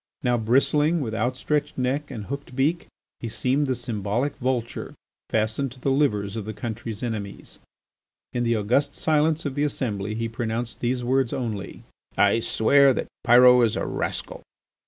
[0.23, 2.87] Now, bristling, with outstretched neck and hooked beak,
[3.19, 4.95] he seemed the symbolical vulture
[5.29, 7.59] fastened to the livers of his country's enemies.
[8.33, 11.83] In the august silence of the assembly he pronounced these words only:
[12.17, 14.41] "I swear that Pyrot is a rascal."